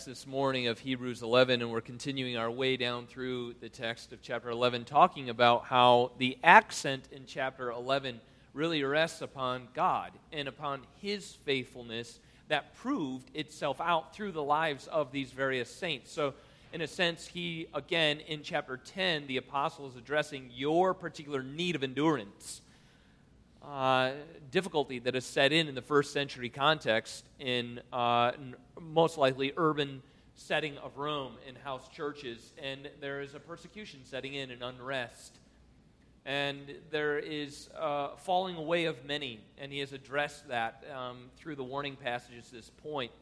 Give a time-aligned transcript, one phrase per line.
[0.00, 4.22] this morning of Hebrews 11, and we're continuing our way down through the text of
[4.22, 8.18] chapter 11, talking about how the accent in chapter 11
[8.54, 14.86] really rests upon God and upon His faithfulness that proved itself out through the lives
[14.86, 16.10] of these various saints.
[16.10, 16.32] So,
[16.72, 21.76] in a sense, he, again, in chapter 10, the apostle is addressing your particular need
[21.76, 22.62] of endurance.
[23.62, 24.10] Uh,
[24.50, 28.32] difficulty that is set in in the first century context in uh,
[28.80, 30.02] most likely urban
[30.34, 35.38] setting of Rome in house churches, and there is a persecution setting in and unrest.
[36.26, 41.54] And there is uh, falling away of many, and he has addressed that um, through
[41.54, 43.12] the warning passages this point.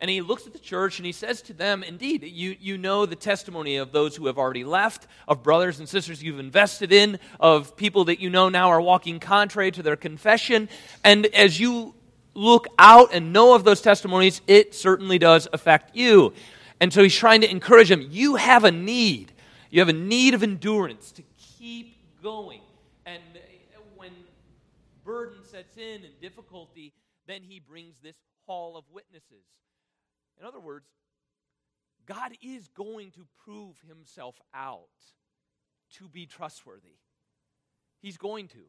[0.00, 3.04] And he looks at the church and he says to them, Indeed, you, you know
[3.04, 7.18] the testimony of those who have already left, of brothers and sisters you've invested in,
[7.38, 10.70] of people that you know now are walking contrary to their confession.
[11.04, 11.94] And as you
[12.34, 16.32] look out and know of those testimonies, it certainly does affect you.
[16.80, 19.32] And so he's trying to encourage them you have a need.
[19.68, 21.22] You have a need of endurance to
[21.58, 22.62] keep going.
[23.04, 24.12] And uh, when
[25.04, 26.94] burden sets in and difficulty,
[27.26, 29.44] then he brings this hall of witnesses.
[30.40, 30.86] In other words,
[32.06, 34.88] God is going to prove himself out
[35.98, 36.96] to be trustworthy.
[38.00, 38.64] He's going to.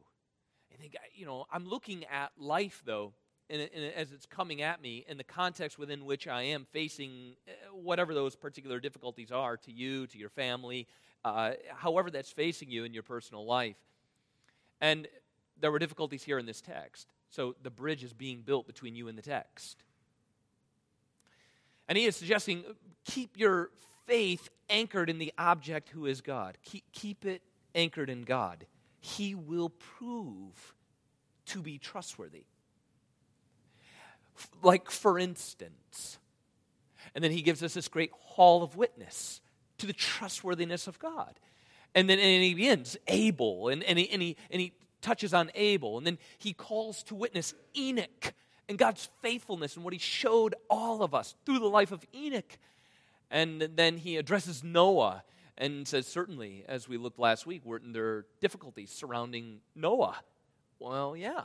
[0.72, 3.14] I think, you know, I'm looking at life, though,
[3.48, 3.62] and,
[3.96, 8.14] as it's coming at me in the context within which I am facing uh, whatever
[8.14, 10.86] those particular difficulties are to you, to your family,
[11.24, 13.76] uh, however that's facing you in your personal life.
[14.80, 15.08] And
[15.60, 17.08] there were difficulties here in this text.
[17.30, 19.84] So the bridge is being built between you and the text.
[21.92, 22.64] And he is suggesting
[23.04, 23.68] keep your
[24.06, 26.56] faith anchored in the object who is God.
[26.64, 27.42] Keep, keep it
[27.74, 28.64] anchored in God.
[28.98, 30.74] He will prove
[31.48, 32.44] to be trustworthy
[34.62, 36.18] like for instance.
[37.14, 39.42] And then he gives us this great hall of witness
[39.76, 41.38] to the trustworthiness of God.
[41.94, 45.50] And then and he begins Abel, and, and, he, and, he, and he touches on
[45.54, 45.98] Abel.
[45.98, 48.32] And then he calls to witness Enoch
[48.68, 52.58] and God's faithfulness and what he showed all of us through the life of Enoch.
[53.30, 55.24] And then he addresses Noah
[55.58, 60.16] and says, Certainly, as we looked last week, were there difficulties surrounding Noah?
[60.78, 61.44] Well, yeah.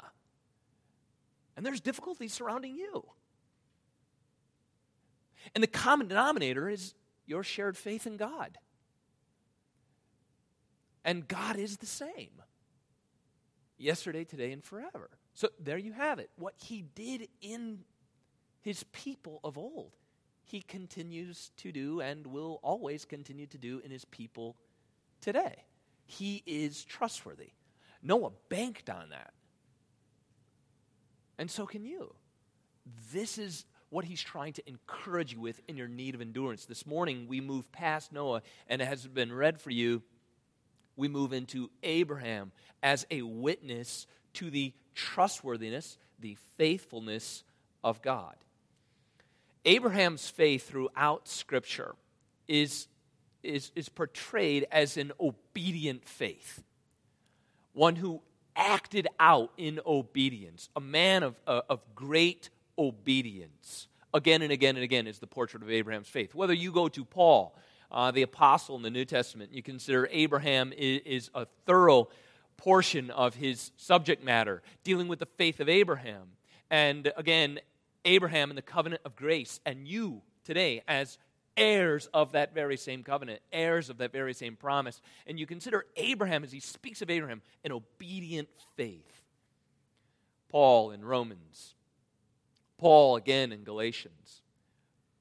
[1.55, 3.05] And there's difficulties surrounding you.
[5.55, 6.93] And the common denominator is
[7.25, 8.57] your shared faith in God.
[11.03, 12.41] And God is the same
[13.77, 15.09] yesterday, today, and forever.
[15.37, 16.31] So there you have it.
[16.35, 17.81] What He did in
[18.61, 19.91] His people of old,
[20.43, 24.55] He continues to do and will always continue to do in His people
[25.21, 25.65] today.
[26.07, 27.51] He is trustworthy.
[28.01, 29.31] Noah banked on that.
[31.37, 32.15] And so can you.
[33.13, 36.65] This is what he's trying to encourage you with in your need of endurance.
[36.65, 40.01] This morning, we move past Noah, and it has been read for you.
[40.95, 47.43] We move into Abraham as a witness to the trustworthiness, the faithfulness
[47.83, 48.35] of God.
[49.63, 51.93] Abraham's faith throughout Scripture
[52.47, 52.87] is,
[53.43, 56.63] is, is portrayed as an obedient faith,
[57.73, 58.21] one who
[58.55, 63.87] acted out in obedience, a man of, uh, of great obedience.
[64.13, 66.33] Again and again and again is the portrait of Abraham's faith.
[66.33, 67.55] Whether you go to Paul,
[67.91, 72.09] uh, the apostle in the New Testament, you consider Abraham is, is a thorough
[72.57, 76.33] portion of his subject matter, dealing with the faith of Abraham.
[76.69, 77.59] And again,
[78.03, 81.17] Abraham and the covenant of grace, and you today as
[81.55, 85.01] heirs of that very same covenant, heirs of that very same promise.
[85.25, 89.23] And you consider Abraham, as he speaks of Abraham, an obedient faith.
[90.49, 91.75] Paul in Romans,
[92.77, 94.41] Paul again in Galatians.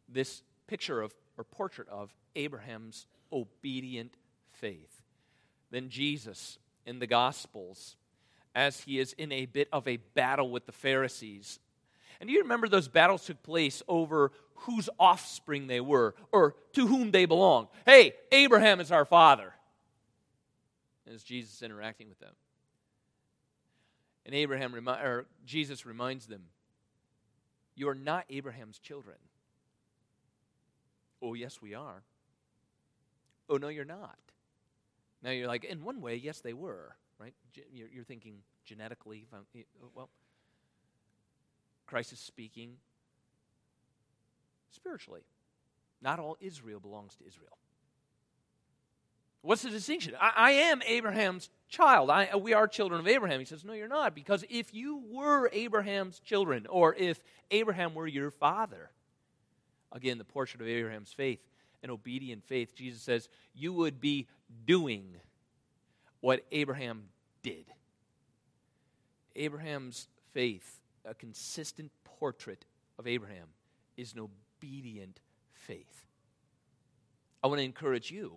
[0.09, 4.15] This picture of, or portrait of Abraham's obedient
[4.53, 5.03] faith.
[5.71, 7.97] Then Jesus in the Gospels,
[8.55, 11.59] as he is in a bit of a battle with the Pharisees
[12.21, 17.11] and you remember those battles took place over whose offspring they were or to whom
[17.11, 17.69] they belonged?
[17.85, 19.53] Hey, Abraham is our father.
[21.13, 22.35] As Jesus interacting with them.
[24.25, 26.43] And Abraham or Jesus reminds them,
[27.77, 29.17] You are not Abraham's children.
[31.23, 32.03] Oh, yes, we are.
[33.49, 34.19] Oh, no, you're not.
[35.23, 37.35] Now you're like, in one way, yes, they were, right?
[37.73, 39.27] You're, thinking genetically.
[39.33, 39.39] Oh,
[39.95, 40.11] well,
[41.87, 42.75] Christ is speaking
[44.71, 45.23] spiritually.
[46.03, 47.57] Not all Israel belongs to Israel.
[49.43, 50.15] What's the distinction?
[50.21, 52.11] I, I am Abraham's child.
[52.11, 53.39] I, we are children of Abraham.
[53.39, 54.15] He says, No, you're not.
[54.15, 57.21] Because if you were Abraham's children, or if
[57.51, 58.91] Abraham were your father,
[59.97, 61.41] Again, the portrait of Abraham's faith,
[61.87, 62.75] an obedient faith.
[62.75, 64.27] Jesus says, You would be
[64.67, 65.17] doing
[66.21, 67.05] what Abraham
[67.43, 67.67] did.
[69.37, 72.65] Abraham's faith, a consistent portrait
[72.99, 73.49] of Abraham,
[73.97, 75.21] is an obedient
[75.53, 76.07] faith.
[77.43, 78.37] I want to encourage you,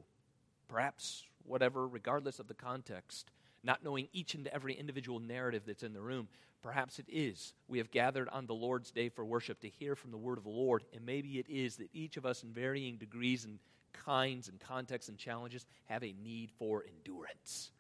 [0.68, 3.32] perhaps whatever, regardless of the context,
[3.64, 6.28] not knowing each and every individual narrative that's in the room.
[6.62, 7.54] Perhaps it is.
[7.68, 10.44] We have gathered on the Lord's day for worship to hear from the word of
[10.44, 13.60] the Lord, and maybe it is that each of us, in varying degrees and
[13.94, 17.72] kinds and contexts and challenges, have a need for endurance.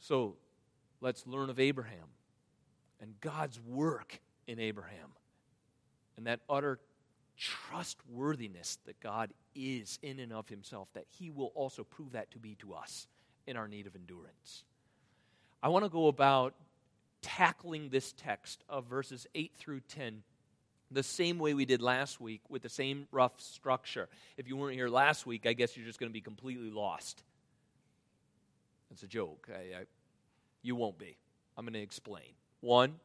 [0.00, 0.36] So
[1.00, 2.08] let's learn of Abraham
[3.00, 5.12] and God's work in Abraham
[6.16, 6.78] and that utter
[7.42, 12.38] trustworthiness that God is in and of himself, that he will also prove that to
[12.38, 13.08] be to us
[13.46, 14.64] in our need of endurance.
[15.62, 16.54] I want to go about
[17.20, 20.22] tackling this text of verses 8 through 10
[20.90, 24.08] the same way we did last week with the same rough structure.
[24.36, 27.24] If you weren't here last week, I guess you're just going to be completely lost.
[28.90, 29.48] That's a joke.
[29.50, 29.82] I, I,
[30.60, 31.16] you won't be.
[31.56, 32.34] I'm going to explain.
[32.60, 32.96] One,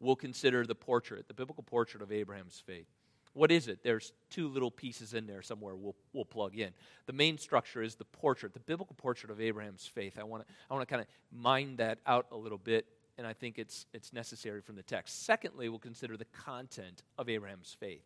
[0.00, 2.86] we'll consider the portrait, the biblical portrait of Abraham's faith.
[3.34, 3.82] What is it?
[3.82, 6.70] There's two little pieces in there somewhere we'll, we'll plug in.
[7.06, 10.18] The main structure is the portrait, the biblical portrait of Abraham's faith.
[10.18, 12.86] I want to I want to kind of mine that out a little bit,
[13.18, 15.24] and I think it's, it's necessary from the text.
[15.24, 18.04] Secondly, we'll consider the content of Abraham's faith.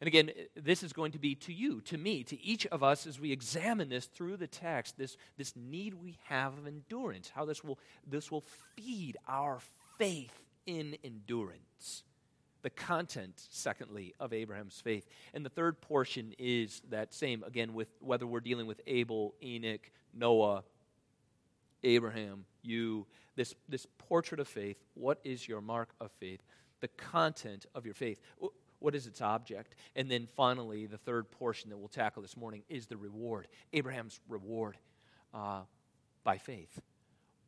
[0.00, 3.06] And again, this is going to be to you, to me, to each of us
[3.06, 7.44] as we examine this through the text, this, this need we have of endurance, how
[7.44, 8.44] this will, this will
[8.76, 9.60] feed our
[9.98, 12.02] faith in endurance
[12.62, 15.06] the content, secondly, of Abraham's faith.
[15.34, 19.90] And the third portion is that same, again, with whether we're dealing with Abel, Enoch,
[20.14, 20.64] Noah,
[21.82, 24.76] Abraham, you, this, this portrait of faith.
[24.94, 26.42] What is your mark of faith?
[26.80, 28.20] The content of your faith.
[28.78, 29.74] What is its object?
[29.96, 33.48] And then finally, the third portion that we'll tackle this morning is the reward.
[33.72, 34.76] Abraham's reward
[35.34, 35.60] uh,
[36.24, 36.80] by faith.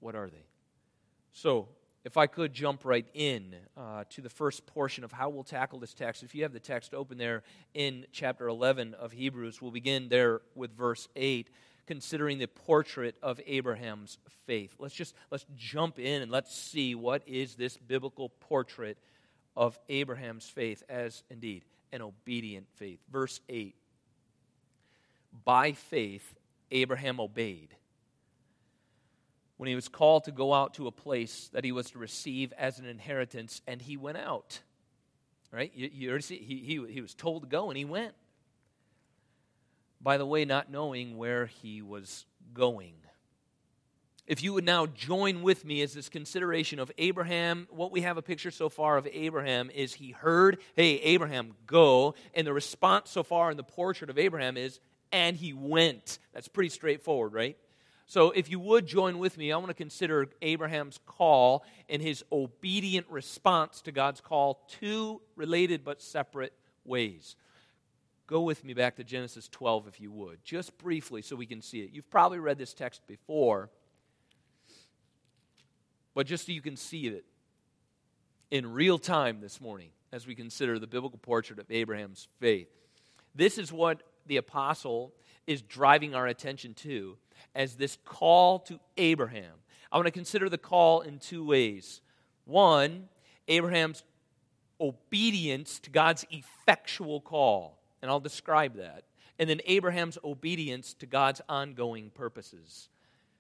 [0.01, 0.45] What are they?
[1.33, 1.69] So,
[2.05, 5.79] if I could jump right in uh, to the first portion of how we'll tackle
[5.79, 6.23] this text.
[6.23, 7.43] If you have the text open there
[7.75, 11.49] in chapter 11 of Hebrews, we'll begin there with verse 8,
[11.87, 14.75] considering the portrait of Abraham's faith.
[14.79, 18.99] Let's just let's jump in and let's see what is this biblical portrait
[19.57, 23.01] of Abraham's faith as indeed an obedient faith.
[23.11, 23.77] Verse 8.
[25.45, 26.35] By faith
[26.71, 27.77] Abraham obeyed
[29.63, 32.53] when he was called to go out to a place that he was to receive
[32.59, 34.59] as an inheritance, and he went out.
[35.53, 35.71] Right?
[35.73, 38.13] You, you see, he, he, he was told to go, and he went.
[40.01, 42.95] By the way, not knowing where he was going.
[44.27, 48.17] If you would now join with me as this consideration of Abraham, what we have
[48.17, 52.17] a picture so far of Abraham is he heard, hey, Abraham, go.
[52.35, 54.81] And the response so far in the portrait of Abraham is,
[55.13, 56.19] and he went.
[56.35, 57.57] That's pretty straightforward, right?
[58.13, 62.23] So, if you would join with me, I want to consider Abraham's call and his
[62.31, 66.53] obedient response to God's call, two related but separate
[66.85, 67.37] ways.
[68.27, 71.63] Go with me back to Genesis 12, if you would, just briefly so we can
[71.63, 71.89] see it.
[71.95, 73.71] You've probably read this text before,
[76.13, 77.25] but just so you can see it
[78.51, 82.69] in real time this morning as we consider the biblical portrait of Abraham's faith.
[83.35, 85.15] This is what the apostle
[85.47, 87.17] is driving our attention to
[87.55, 89.53] as this call to Abraham.
[89.91, 92.01] I want to consider the call in two ways.
[92.45, 93.09] One,
[93.49, 94.03] Abraham's
[94.81, 99.05] obedience to God's effectual call, and I'll describe that.
[99.39, 102.89] And then Abraham's obedience to God's ongoing purposes.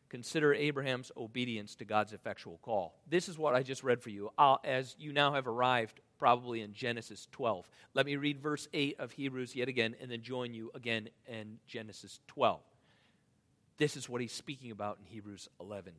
[0.08, 2.94] Consider Abraham's obedience to God's effectual call.
[3.08, 6.60] This is what I just read for you, I'll, as you now have arrived probably
[6.60, 7.68] in Genesis 12.
[7.94, 11.58] Let me read verse 8 of Hebrews yet again, and then join you again in
[11.66, 12.60] Genesis 12.
[13.76, 15.94] This is what he's speaking about in Hebrews 11.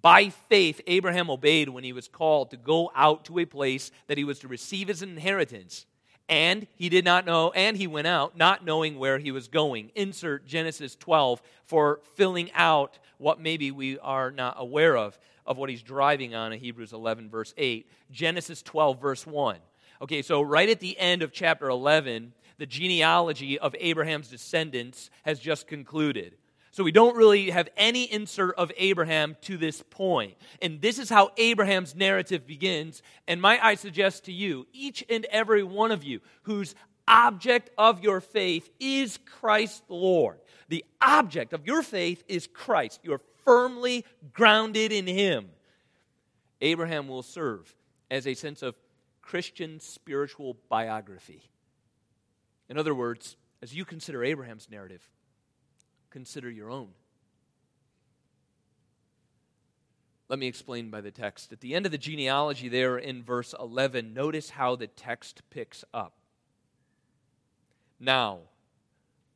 [0.00, 4.16] By faith, Abraham obeyed when he was called to go out to a place that
[4.16, 5.84] he was to receive an inheritance.
[6.28, 9.90] And he did not know, and he went out not knowing where he was going.
[9.94, 15.70] Insert Genesis 12 for filling out what maybe we are not aware of, of what
[15.70, 17.88] he's driving on in Hebrews 11, verse 8.
[18.10, 19.58] Genesis 12, verse 1.
[20.00, 25.38] Okay, so right at the end of chapter 11, the genealogy of Abraham's descendants has
[25.38, 26.36] just concluded.
[26.72, 30.34] So we don't really have any insert of Abraham to this point.
[30.62, 33.02] And this is how Abraham's narrative begins.
[33.28, 36.74] And might I suggest to you, each and every one of you whose
[37.06, 40.38] object of your faith is Christ the Lord.
[40.68, 43.00] The object of your faith is Christ.
[43.02, 45.50] You're firmly grounded in Him.
[46.62, 47.74] Abraham will serve
[48.10, 48.76] as a sense of
[49.20, 51.50] Christian spiritual biography.
[52.70, 55.06] In other words, as you consider Abraham's narrative,
[56.12, 56.88] consider your own.
[60.28, 61.52] Let me explain by the text.
[61.52, 65.84] At the end of the genealogy, there in verse 11, notice how the text picks
[65.92, 66.14] up.
[68.00, 68.38] Now,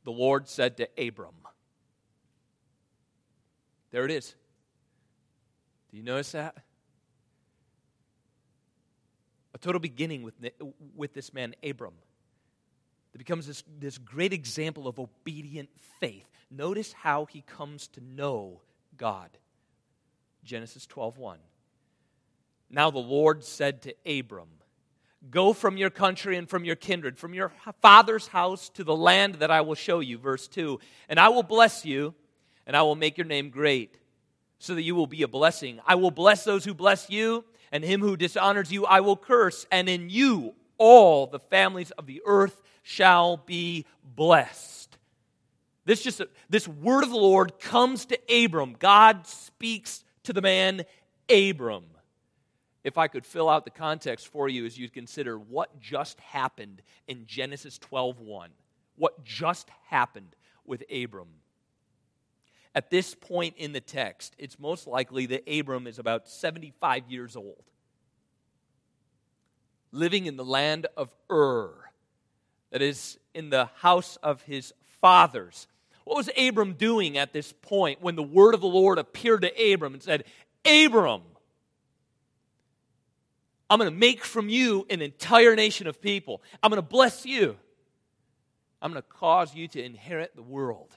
[0.03, 1.35] the Lord said to Abram,
[3.91, 4.33] There it is.
[5.91, 6.55] Do you notice that?
[9.53, 10.33] A total beginning with,
[10.95, 11.93] with this man, Abram.
[13.11, 15.69] That becomes this, this great example of obedient
[15.99, 16.36] faith.
[16.49, 18.61] Notice how he comes to know
[18.95, 19.37] God.
[20.43, 21.39] Genesis 12:1.
[22.69, 24.49] Now the Lord said to Abram,
[25.29, 27.51] Go from your country and from your kindred, from your
[27.81, 30.17] father's house to the land that I will show you.
[30.17, 32.13] Verse 2 And I will bless you,
[32.65, 33.97] and I will make your name great,
[34.59, 35.79] so that you will be a blessing.
[35.85, 39.65] I will bless those who bless you, and him who dishonors you I will curse,
[39.71, 44.76] and in you all the families of the earth shall be blessed.
[45.87, 48.75] This just this word of the Lord comes to Abram.
[48.77, 50.83] God speaks to the man
[51.29, 51.85] Abram.
[52.83, 56.81] If I could fill out the context for you as you consider what just happened
[57.07, 58.49] in Genesis 12:1.
[58.97, 61.29] What just happened with Abram.
[62.75, 67.37] At this point in the text, it's most likely that Abram is about 75 years
[67.37, 67.63] old,
[69.93, 71.91] living in the land of Ur,
[72.71, 75.65] that is, in the house of his fathers.
[76.07, 79.73] What was Abram doing at this point when the word of the Lord appeared to
[79.73, 80.23] Abram and said,
[80.65, 81.21] Abram,
[83.69, 86.41] I'm going to make from you an entire nation of people.
[86.63, 87.57] I'm going to bless you.
[88.81, 90.95] I'm going to cause you to inherit the world.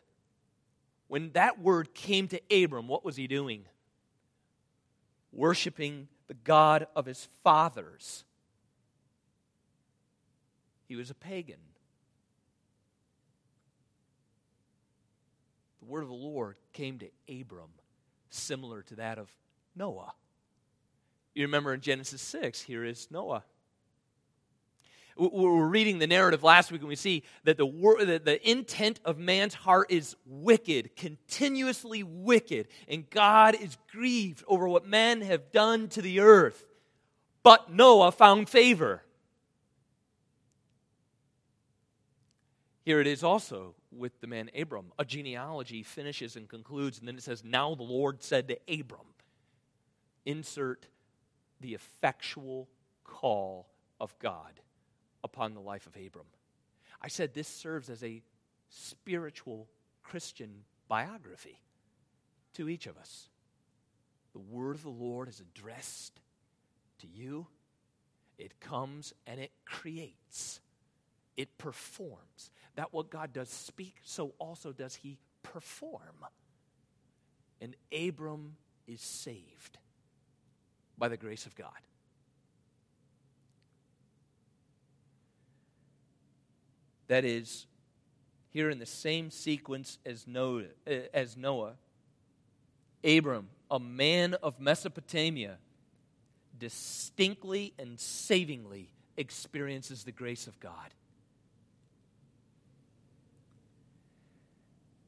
[1.08, 3.64] When that word came to Abram, what was he doing?
[5.32, 8.22] Worshiping the God of his fathers.
[10.86, 11.58] He was a pagan.
[15.80, 17.08] The word of the Lord came to
[17.40, 17.70] Abram,
[18.28, 19.28] similar to that of
[19.74, 20.12] Noah.
[21.34, 23.44] You remember in Genesis 6, here is Noah.
[25.16, 29.18] We were reading the narrative last week and we see that the, the intent of
[29.18, 35.88] man's heart is wicked, continuously wicked, and God is grieved over what men have done
[35.88, 36.64] to the earth.
[37.42, 39.02] But Noah found favor.
[42.84, 44.92] Here it is also with the man Abram.
[44.98, 49.06] A genealogy finishes and concludes, and then it says, Now the Lord said to Abram,
[50.24, 50.86] insert
[51.60, 52.68] the effectual
[53.04, 53.68] call
[54.00, 54.60] of God
[55.22, 56.26] upon the life of Abram.
[57.02, 58.22] I said this serves as a
[58.68, 59.68] spiritual
[60.02, 61.60] Christian biography
[62.54, 63.28] to each of us.
[64.32, 66.20] The word of the Lord is addressed
[67.00, 67.46] to you,
[68.38, 70.60] it comes and it creates,
[71.40, 76.26] it performs that what God does speak, so also does he perform.
[77.62, 78.56] And Abram
[78.86, 79.78] is saved
[80.98, 81.70] by the grace of God.
[87.08, 87.66] That is,
[88.50, 91.72] here in the same sequence as Noah, eh, as Noah,
[93.02, 95.56] Abram, a man of Mesopotamia,
[96.58, 100.92] distinctly and savingly experiences the grace of God.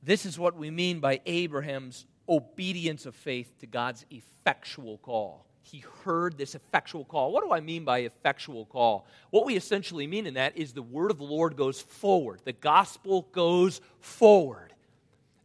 [0.02, 5.46] This is what we mean by Abraham's obedience of faith to God's effectual call.
[5.62, 7.30] He heard this effectual call.
[7.32, 9.06] What do I mean by effectual call?
[9.30, 12.52] What we essentially mean in that is the word of the Lord goes forward, the
[12.52, 14.72] gospel goes forward.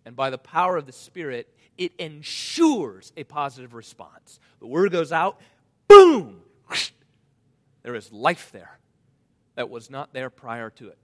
[0.05, 4.39] And by the power of the Spirit, it ensures a positive response.
[4.59, 5.39] The word goes out,
[5.87, 6.41] boom!
[7.83, 8.79] There is life there
[9.55, 10.97] that was not there prior to it.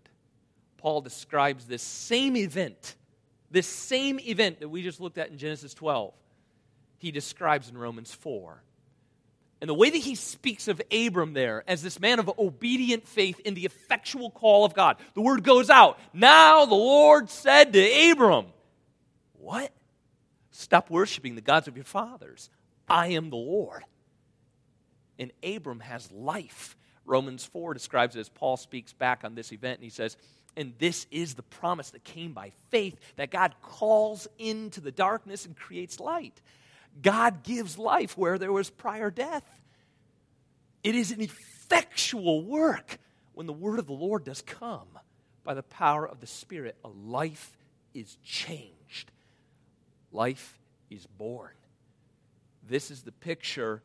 [0.77, 2.95] Paul describes this same event
[3.53, 6.13] this same event that we just looked at in Genesis 12,
[6.98, 8.62] he describes in Romans 4.
[9.62, 13.39] And the way that he speaks of Abram there as this man of obedient faith
[13.41, 16.00] in the effectual call of God, the word goes out.
[16.12, 18.48] Now the Lord said to Abram,
[19.33, 19.72] What?
[20.51, 22.50] Stop worshiping the gods of your fathers.
[22.89, 23.83] I am the Lord.
[25.19, 26.75] And Abram has life.
[27.05, 30.17] Romans 4 describes it as Paul speaks back on this event, and he says,
[30.55, 35.45] and this is the promise that came by faith that God calls into the darkness
[35.45, 36.41] and creates light.
[37.01, 39.43] God gives life where there was prior death.
[40.83, 43.00] It is an effectual work
[43.33, 44.88] when the word of the Lord does come.
[45.43, 47.57] By the power of the Spirit, a life
[47.93, 49.12] is changed,
[50.12, 51.51] life is born.
[52.65, 53.81] This is the picture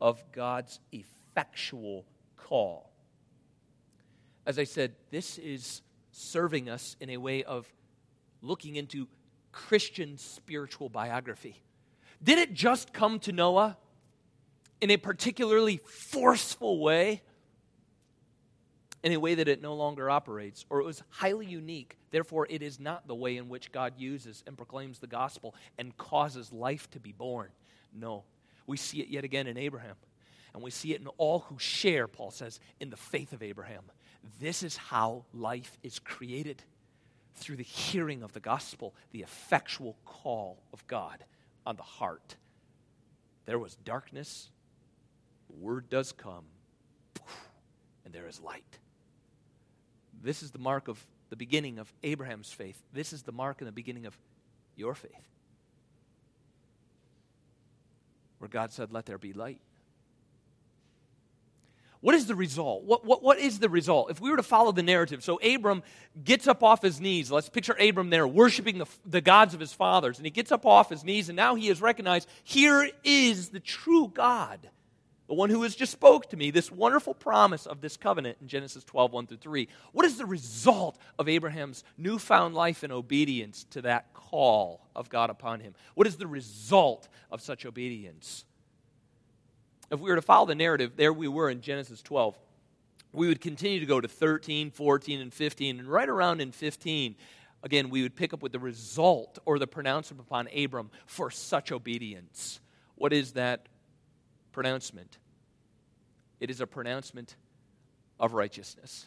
[0.00, 2.04] of God's effectual
[2.36, 2.91] call.
[4.44, 7.66] As I said, this is serving us in a way of
[8.40, 9.08] looking into
[9.52, 11.62] Christian spiritual biography.
[12.22, 13.76] Did it just come to Noah
[14.80, 17.22] in a particularly forceful way?
[19.04, 21.98] In a way that it no longer operates, or it was highly unique.
[22.12, 25.96] Therefore, it is not the way in which God uses and proclaims the gospel and
[25.96, 27.48] causes life to be born.
[27.92, 28.22] No.
[28.64, 29.96] We see it yet again in Abraham.
[30.54, 33.82] And we see it in all who share, Paul says, in the faith of Abraham.
[34.40, 36.62] This is how life is created
[37.34, 41.24] through the hearing of the gospel, the effectual call of God
[41.66, 42.36] on the heart.
[43.46, 44.50] There was darkness,
[45.48, 46.44] word does come,
[48.04, 48.78] and there is light.
[50.22, 52.80] This is the mark of the beginning of Abraham's faith.
[52.92, 54.16] This is the mark and the beginning of
[54.76, 55.28] your faith.
[58.38, 59.60] Where God said, Let there be light.
[62.02, 62.82] What is the result?
[62.82, 64.10] What, what, what is the result?
[64.10, 65.84] If we were to follow the narrative, so Abram
[66.24, 67.30] gets up off his knees.
[67.30, 70.18] Let's picture Abram there worshiping the, the gods of his fathers.
[70.18, 73.60] And he gets up off his knees, and now he has recognized here is the
[73.60, 74.68] true God,
[75.28, 78.48] the one who has just spoke to me, this wonderful promise of this covenant in
[78.48, 79.68] Genesis 12, 1 through 3.
[79.92, 85.30] What is the result of Abraham's newfound life and obedience to that call of God
[85.30, 85.76] upon him?
[85.94, 88.44] What is the result of such obedience?
[89.92, 92.36] If we were to follow the narrative, there we were in Genesis 12.
[93.12, 95.78] We would continue to go to 13, 14, and 15.
[95.78, 97.14] And right around in 15,
[97.62, 101.70] again, we would pick up with the result or the pronouncement upon Abram for such
[101.70, 102.58] obedience.
[102.94, 103.68] What is that
[104.50, 105.18] pronouncement?
[106.40, 107.36] It is a pronouncement
[108.18, 109.06] of righteousness.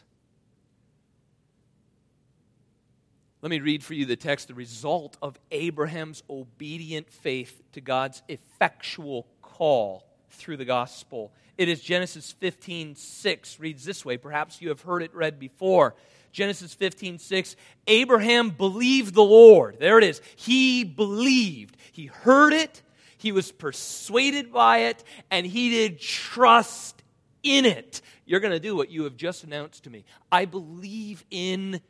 [3.42, 8.22] Let me read for you the text, the result of Abraham's obedient faith to God's
[8.28, 11.32] effectual call through the gospel.
[11.58, 14.16] It is Genesis 15 6 reads this way.
[14.16, 15.94] Perhaps you have heard it read before.
[16.32, 17.56] Genesis 15 6.
[17.86, 19.78] Abraham believed the Lord.
[19.80, 20.20] There it is.
[20.36, 21.76] He believed.
[21.92, 22.82] He heard it,
[23.16, 27.02] he was persuaded by it, and he did trust
[27.42, 28.02] in it.
[28.26, 30.04] You're going to do what you have just announced to me.
[30.30, 31.80] I believe in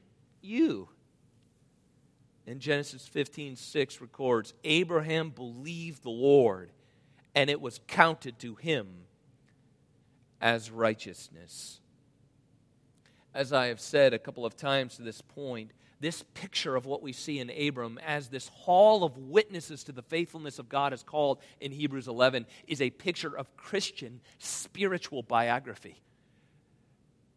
[0.43, 0.89] you.
[2.47, 6.71] And Genesis 15 6 records Abraham believed the Lord
[7.37, 8.89] and it was counted to him
[10.41, 11.81] as righteousness.
[13.35, 17.03] As I have said a couple of times to this point, this picture of what
[17.03, 21.03] we see in Abram as this hall of witnesses to the faithfulness of God is
[21.03, 26.01] called in Hebrews 11 is a picture of Christian spiritual biography.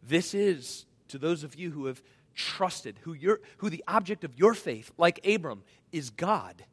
[0.02, 2.02] This is to those of you who have
[2.34, 3.14] trusted, who,
[3.58, 6.64] who the object of your faith, like Abram, is God.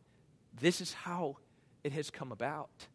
[0.60, 1.38] This is how
[1.84, 2.88] it has come about.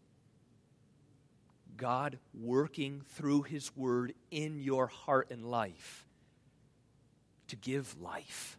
[1.83, 6.07] God working through His Word in your heart and life
[7.49, 8.57] to give life,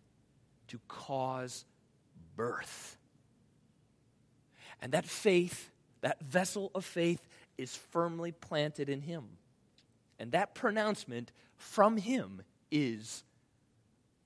[0.68, 1.64] to cause
[2.36, 2.98] birth.
[4.82, 7.26] And that faith, that vessel of faith,
[7.58, 9.24] is firmly planted in Him.
[10.20, 13.24] And that pronouncement from Him is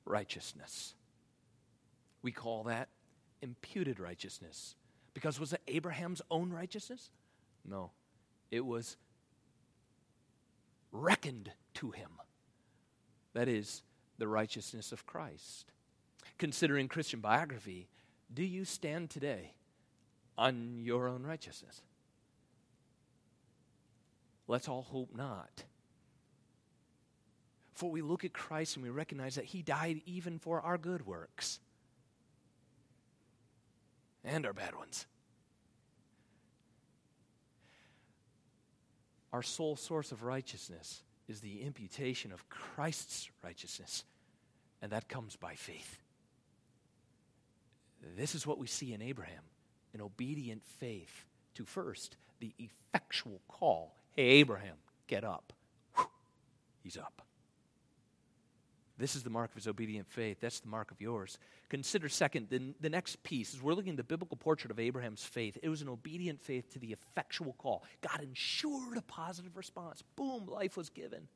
[0.05, 0.95] righteousness.
[2.23, 2.89] We call that
[3.43, 4.73] imputed righteousness.
[5.13, 7.11] Because was it Abraham's own righteousness?
[7.63, 7.91] No
[8.51, 8.97] it was
[10.91, 12.09] reckoned to him.
[13.33, 13.83] That is
[14.17, 15.71] the righteousness of Christ.
[16.37, 17.87] Considering Christian biography,
[18.33, 19.53] do you stand today
[20.37, 21.81] on your own righteousness?
[24.47, 25.63] Let's all hope not.
[27.73, 31.05] For we look at Christ and we recognize that he died even for our good
[31.05, 31.59] works
[34.23, 35.05] and our bad ones.
[39.33, 44.03] Our sole source of righteousness is the imputation of Christ's righteousness,
[44.81, 45.99] and that comes by faith.
[48.15, 49.43] This is what we see in Abraham
[49.93, 55.53] an obedient faith to first the effectual call Hey, Abraham, get up.
[55.95, 56.07] Whew,
[56.83, 57.21] he's up.
[58.97, 60.37] This is the mark of his obedient faith.
[60.41, 61.37] That's the mark of yours.
[61.69, 65.23] Consider, second, the, the next piece is we're looking at the biblical portrait of Abraham's
[65.23, 65.57] faith.
[65.61, 67.83] It was an obedient faith to the effectual call.
[68.01, 70.03] God ensured a positive response.
[70.15, 71.27] Boom, life was given.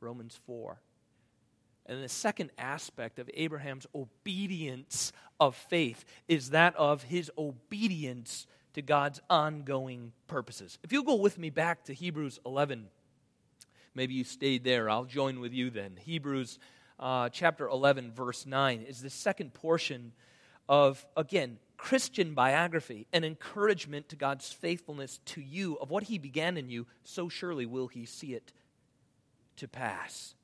[0.00, 0.80] Romans 4.
[1.86, 8.82] And the second aspect of Abraham's obedience of faith is that of his obedience to
[8.82, 10.78] God's ongoing purposes.
[10.84, 12.86] If you'll go with me back to Hebrews 11,
[13.94, 14.88] maybe you stayed there.
[14.88, 15.98] I'll join with you then.
[15.98, 16.58] Hebrews
[16.98, 20.12] uh, chapter 11, verse 9, is the second portion
[20.68, 26.56] of, again, Christian biography, an encouragement to God's faithfulness to you of what He began
[26.56, 28.52] in you, so surely will He see it
[29.56, 30.34] to pass.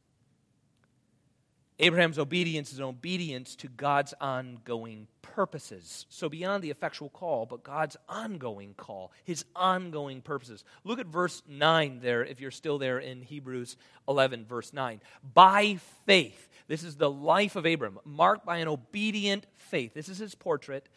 [1.80, 6.06] Abraham's obedience is an obedience to God's ongoing purposes.
[6.08, 10.64] So, beyond the effectual call, but God's ongoing call, his ongoing purposes.
[10.84, 13.76] Look at verse 9 there, if you're still there in Hebrews
[14.08, 15.00] 11, verse 9.
[15.34, 19.94] By faith, this is the life of Abram, marked by an obedient faith.
[19.94, 20.88] This is his portrait.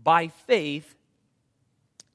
[0.00, 0.94] By faith,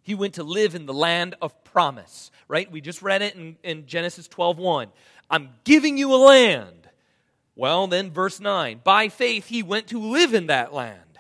[0.01, 2.71] he went to live in the land of promise, right?
[2.71, 4.87] We just read it in, in Genesis 12 1.
[5.29, 6.78] I'm giving you a land
[7.59, 11.19] well, then, verse 9 by faith he went to live in that land,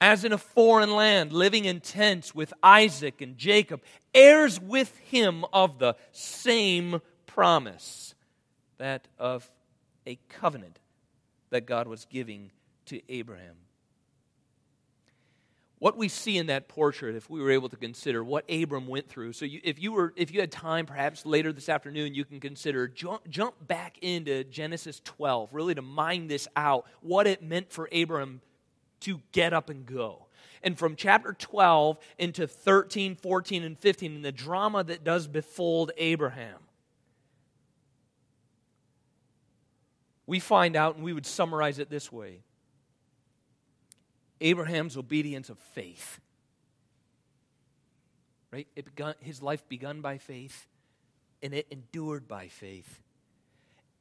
[0.00, 3.82] as in a foreign land, living in tents with Isaac and Jacob,
[4.14, 8.14] heirs with him of the same promise,
[8.78, 9.50] that of
[10.06, 10.78] a covenant
[11.50, 12.50] that God was giving
[12.86, 13.56] to Abraham
[15.80, 19.08] what we see in that portrait if we were able to consider what abram went
[19.08, 19.32] through.
[19.32, 22.38] So you, if you were if you had time perhaps later this afternoon you can
[22.38, 27.72] consider jump, jump back into genesis 12 really to mine this out what it meant
[27.72, 28.42] for abram
[29.00, 30.26] to get up and go.
[30.62, 35.92] And from chapter 12 into 13 14 and 15 and the drama that does befold
[35.96, 36.58] abraham
[40.26, 42.42] we find out and we would summarize it this way
[44.40, 46.20] Abraham's obedience of faith.
[48.50, 48.66] Right?
[48.74, 50.66] It begun, his life begun by faith,
[51.42, 53.00] and it endured by faith.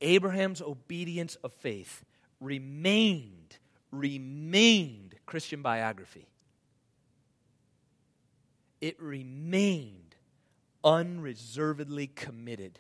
[0.02, 2.04] Abraham's obedience of faith
[2.40, 3.58] remained,
[3.92, 6.28] remained Christian biography.
[8.82, 10.16] It remained
[10.84, 12.80] unreservedly committed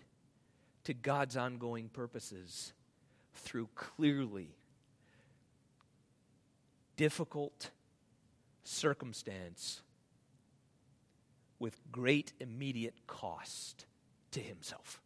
[0.85, 2.73] to God's ongoing purposes
[3.35, 4.55] through clearly
[6.99, 7.69] difficult
[8.65, 9.81] circumstance
[11.57, 13.85] with great immediate cost
[14.31, 15.01] to himself.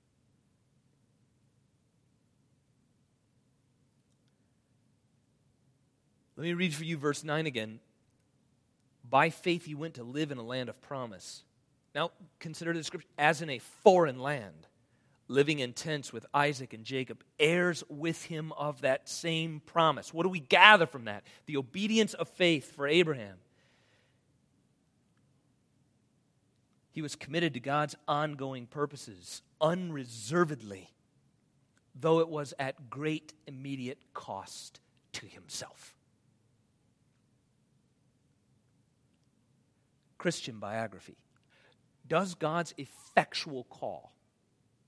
[6.36, 7.80] Let me read for you verse 9 again.
[9.08, 11.44] By faith he went to live in a land of promise.
[11.94, 14.66] Now, consider the description as in a foreign land
[15.34, 20.14] living in tents with Isaac and Jacob, heirs with him of that same promise.
[20.14, 21.24] What do we gather from that?
[21.48, 23.38] The obedience of faith for Abraham.
[26.92, 30.92] He was committed to God's ongoing purposes unreservedly,
[32.00, 34.80] though it was at great immediate cost
[35.14, 35.96] to himself.
[40.20, 41.18] Christian biography.
[42.08, 44.14] Does God's effectual call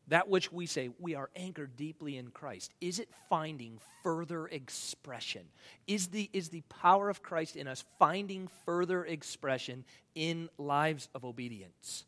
[0.07, 5.41] that which we say we are anchored deeply in Christ, is it finding further expression?
[5.87, 11.25] Is the, is the power of Christ in us finding further expression in lives of
[11.25, 12.05] obedience?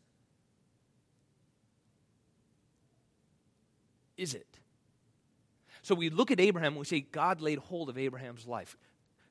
[4.15, 4.47] Is it?
[5.81, 8.75] So we look at Abraham and we say, God laid hold of Abraham's life.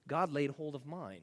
[0.08, 1.20] God laid hold of mine.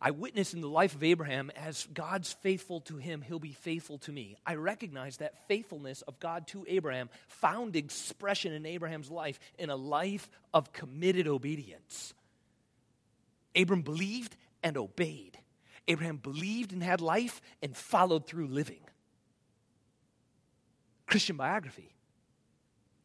[0.00, 3.98] I witness in the life of Abraham as God's faithful to him, he'll be faithful
[3.98, 4.36] to me.
[4.44, 9.76] I recognize that faithfulness of God to Abraham found expression in Abraham's life in a
[9.76, 12.12] life of committed obedience.
[13.54, 15.38] Abram believed and obeyed.
[15.88, 18.80] Abraham believed and had life and followed through living.
[21.06, 21.94] Christian biography.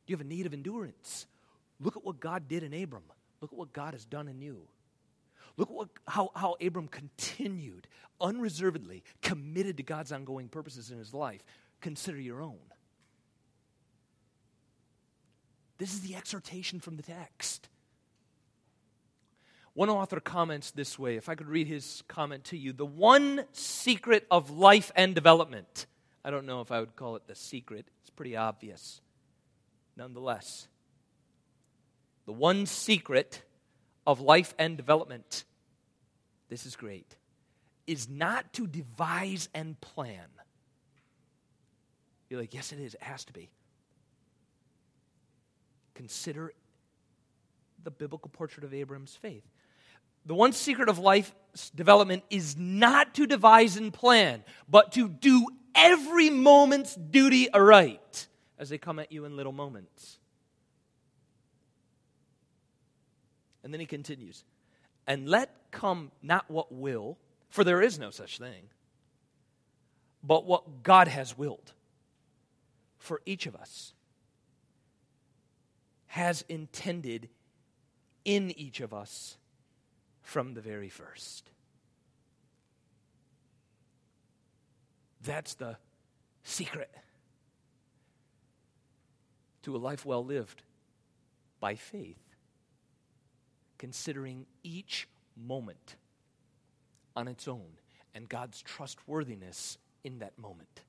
[0.08, 1.28] You have a need of endurance.
[1.80, 3.04] Look at what God did in Abram.
[3.40, 4.68] Look at what God has done in you.
[5.58, 7.88] Look what, how, how Abram continued,
[8.20, 11.44] unreservedly committed to God's ongoing purposes in his life.
[11.82, 12.60] Consider your own.
[15.78, 17.68] This is the exhortation from the text.
[19.74, 23.46] One author comments this way, if I could read his comment to you the one
[23.54, 25.88] secret of life and development.
[26.24, 29.02] I don't know if I would call it the secret, it's pretty obvious.
[29.96, 30.68] Nonetheless,
[32.26, 33.44] the one secret
[34.06, 35.44] of life and development,
[36.50, 37.16] this is great,
[37.88, 40.28] is not to devise and plan.
[42.30, 42.94] You're like, yes, it is.
[42.94, 43.50] It has to be.
[45.96, 46.54] Consider
[47.84, 49.44] the biblical portrait of Abraham's faith.
[50.26, 51.34] The one secret of life's
[51.76, 58.70] development is not to devise and plan, but to do every moment's duty aright as
[58.70, 60.20] they come at you in little moments.
[63.63, 64.43] And then he continues,
[65.06, 67.17] and let come not what will,
[67.50, 68.69] for there is no such thing,
[70.24, 71.74] but what God has willed
[72.97, 73.93] for each of us,
[76.08, 77.30] has intended
[78.26, 79.38] in each of us
[80.21, 81.50] from the very first.
[85.24, 85.78] That's the
[86.43, 86.91] secret.
[89.63, 90.63] to a life well lived
[91.60, 92.21] by faith,
[93.82, 95.96] considering each moment
[97.15, 97.65] on its own
[98.13, 100.82] and God's trustworthiness in that moment.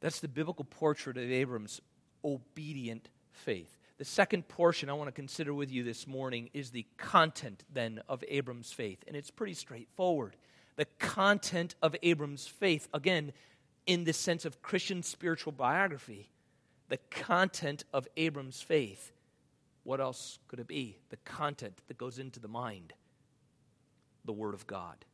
[0.00, 1.80] That's the biblical portrait of Abram's
[2.24, 3.78] obedient faith.
[3.98, 8.00] The second portion I want to consider with you this morning is the content then
[8.08, 8.98] of Abram's faith.
[9.06, 10.34] And it's pretty straightforward.
[10.74, 13.32] The content of Abram's faith, again,
[13.86, 16.32] in the sense of Christian spiritual biography,
[16.88, 19.12] the content of Abram's faith.
[19.84, 20.98] What else could it be?
[21.10, 22.92] The content that goes into the mind,
[24.24, 25.04] the Word of God.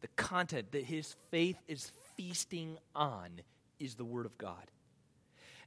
[0.00, 3.40] The content that his faith is feasting on
[3.78, 4.70] is the Word of God.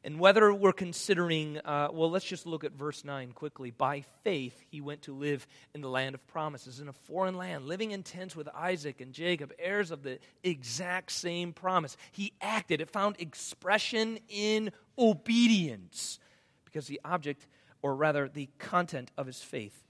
[0.06, 3.72] And whether we're considering, uh, well, let's just look at verse 9 quickly.
[3.72, 7.66] By faith, he went to live in the land of promises, in a foreign land,
[7.66, 11.98] living in tents with Isaac and Jacob, heirs of the exact same promise.
[12.12, 16.20] He acted, it found expression in obedience,
[16.66, 17.48] because the object,
[17.82, 19.84] or rather the content of his faith,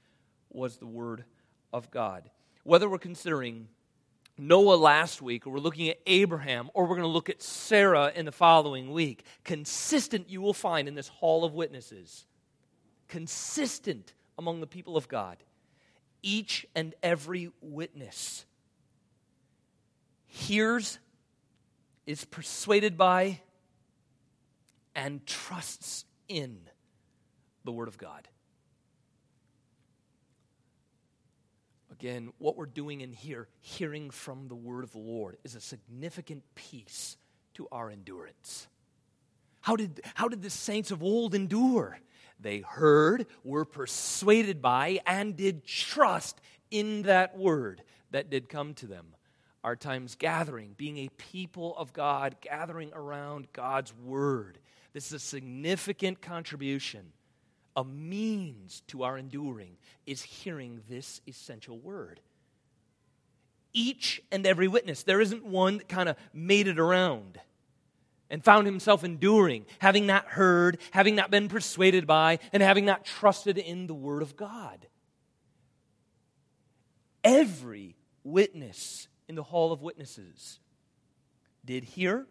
[0.49, 1.25] was the Word
[1.73, 2.30] of God.
[2.63, 3.67] Whether we're considering
[4.38, 8.12] Noah last week, or we're looking at Abraham, or we're going to look at Sarah
[8.13, 9.24] in the following week.
[9.43, 12.26] Consistent, you will find in this hall of witnesses,
[13.08, 15.38] consistent among the people of God.
[16.21, 18.45] Each and every witness
[20.28, 21.00] hears,
[22.06, 23.39] is persuaded by,
[24.93, 26.60] and trusts in
[27.63, 28.28] the Word of God.
[32.00, 35.62] Again, what we're doing in here, hearing from the word of the Lord, is a
[35.62, 37.16] significant piece
[37.54, 38.68] to our endurance.
[39.62, 41.98] How did, how did the saints of old endure?
[42.38, 47.82] They heard, were persuaded by, and did trust in that word
[48.12, 49.16] that did come to them.
[49.64, 54.60] Our times gathering, being a people of God, gathering around God's word.
[54.92, 57.14] This is a significant contribution
[57.76, 62.20] a means to our enduring is hearing this essential word.
[63.74, 67.40] Each and every witness, there isn't one that kind of made it around
[68.30, 73.06] and found himself enduring, having not heard, having not been persuaded by, and having not
[73.06, 74.88] trusted in the Word of God.
[77.24, 80.60] Every witness in the hall of witnesses
[81.64, 82.26] did hear,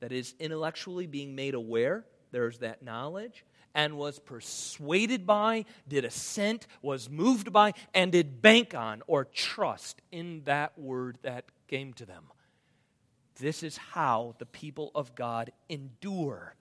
[0.00, 6.66] that is, intellectually being made aware, there's that knowledge, and was persuaded by, did assent,
[6.82, 12.06] was moved by, and did bank on or trust in that word that came to
[12.06, 12.24] them.
[13.38, 16.54] This is how the people of God endure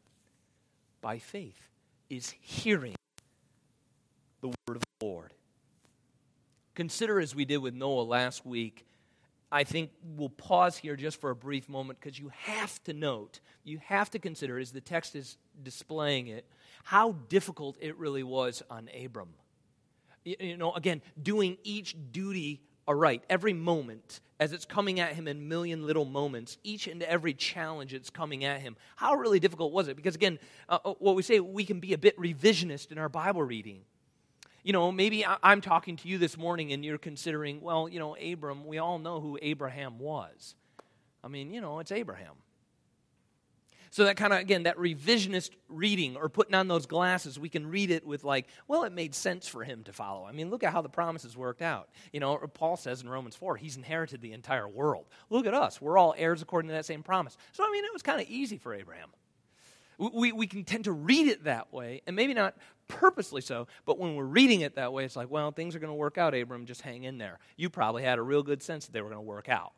[1.01, 1.69] by faith,
[2.09, 2.95] is hearing
[4.41, 5.33] the word of the Lord.
[6.75, 8.85] Consider, as we did with Noah last week,
[9.51, 13.41] I think we'll pause here just for a brief moment because you have to note,
[13.65, 16.45] you have to consider, as the text is displaying it,
[16.83, 19.29] how difficult it really was on Abram.
[20.23, 25.47] You know, again, doing each duty aright, every moment as it's coming at him in
[25.47, 28.75] million little moments, each and every challenge that's coming at him.
[28.95, 29.95] How really difficult was it?
[29.95, 33.09] Because again, uh, uh what we say, we can be a bit revisionist in our
[33.09, 33.81] Bible reading.
[34.63, 38.15] You know, maybe I'm talking to you this morning and you're considering, well, you know,
[38.15, 40.55] Abram, we all know who Abraham was.
[41.23, 42.35] I mean, you know, it's Abraham.
[43.91, 47.67] So that kind of, again, that revisionist reading or putting on those glasses, we can
[47.67, 50.25] read it with like, well, it made sense for him to follow.
[50.25, 51.89] I mean, look at how the promises worked out.
[52.13, 55.07] You know, Paul says in Romans 4, he's inherited the entire world.
[55.29, 55.81] Look at us.
[55.81, 57.35] We're all heirs according to that same promise.
[57.51, 59.09] So, I mean, it was kind of easy for Abraham.
[59.97, 62.55] We, we can tend to read it that way, and maybe not
[62.87, 65.91] purposely so, but when we're reading it that way, it's like, well, things are going
[65.91, 67.39] to work out, Abram, just hang in there.
[67.55, 69.73] You probably had a real good sense that they were going to work out.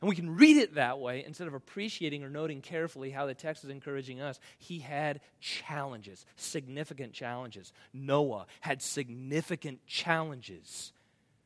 [0.00, 3.34] And we can read it that way instead of appreciating or noting carefully how the
[3.34, 4.38] text is encouraging us.
[4.58, 7.72] He had challenges, significant challenges.
[7.92, 10.92] Noah had significant challenges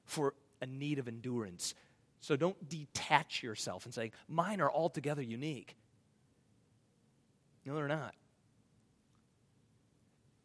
[0.05, 1.75] for a need of endurance.
[2.21, 5.77] So don't detach yourself and say, mine are altogether unique.
[7.65, 8.15] No, they're not.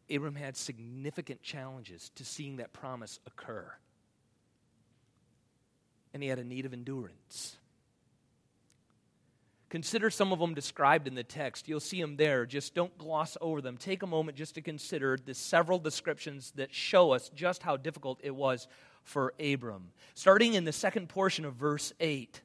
[0.09, 3.69] Abram had significant challenges to seeing that promise occur.
[6.13, 7.57] And he had a need of endurance.
[9.69, 11.67] Consider some of them described in the text.
[11.67, 12.45] You'll see them there.
[12.45, 13.75] Just don't gloss over them.
[13.75, 18.19] Take a moment just to consider the several descriptions that show us just how difficult
[18.23, 18.67] it was
[19.03, 19.91] for Abram.
[20.13, 22.41] Starting in the second portion of verse 8.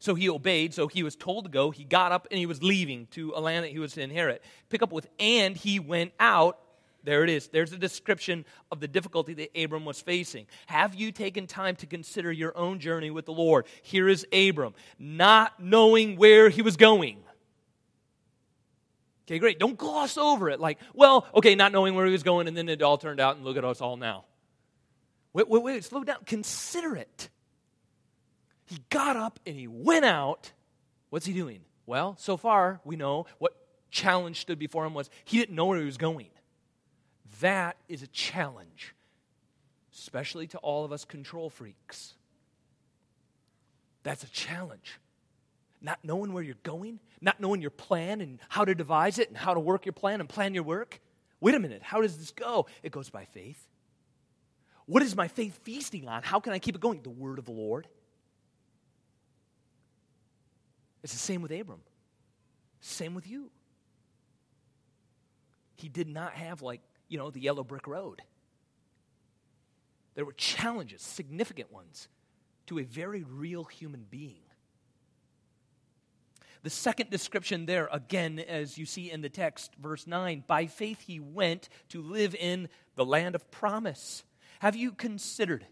[0.00, 1.70] So he obeyed, so he was told to go.
[1.70, 4.42] He got up and he was leaving to a land that he was to inherit.
[4.68, 6.58] Pick up with, and he went out
[7.04, 7.48] There it is.
[7.48, 10.46] There's a description of the difficulty that Abram was facing.
[10.66, 13.66] Have you taken time to consider your own journey with the Lord?
[13.82, 17.18] Here is Abram, not knowing where he was going.
[19.26, 19.58] Okay, great.
[19.58, 22.68] Don't gloss over it like, well, okay, not knowing where he was going, and then
[22.68, 24.24] it all turned out, and look at us all now.
[25.34, 26.18] Wait, wait, wait, slow down.
[26.24, 27.28] Consider it.
[28.66, 30.52] He got up and he went out.
[31.10, 31.60] What's he doing?
[31.86, 33.54] Well, so far, we know what
[33.90, 36.28] challenge stood before him was he didn't know where he was going.
[37.44, 38.94] That is a challenge,
[39.92, 42.14] especially to all of us control freaks.
[44.02, 44.98] That's a challenge.
[45.82, 49.36] Not knowing where you're going, not knowing your plan and how to devise it and
[49.36, 51.00] how to work your plan and plan your work.
[51.38, 52.64] Wait a minute, how does this go?
[52.82, 53.62] It goes by faith.
[54.86, 56.22] What is my faith feasting on?
[56.22, 57.02] How can I keep it going?
[57.02, 57.86] The word of the Lord.
[61.02, 61.82] It's the same with Abram.
[62.80, 63.50] Same with you.
[65.74, 68.22] He did not have, like, you know, the yellow brick road.
[70.14, 72.08] There were challenges, significant ones,
[72.66, 74.40] to a very real human being.
[76.62, 81.02] The second description there, again, as you see in the text, verse 9 by faith
[81.02, 84.24] he went to live in the land of promise.
[84.60, 85.66] Have you considered